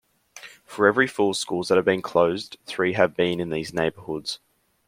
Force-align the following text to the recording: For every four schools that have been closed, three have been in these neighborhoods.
For 0.65 0.87
every 0.87 1.05
four 1.05 1.35
schools 1.35 1.67
that 1.67 1.75
have 1.75 1.85
been 1.85 2.01
closed, 2.01 2.57
three 2.65 2.93
have 2.93 3.15
been 3.15 3.39
in 3.39 3.51
these 3.51 3.71
neighborhoods. 3.71 4.39